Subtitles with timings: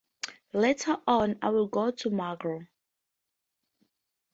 [0.53, 2.65] Later on I will go to Margao.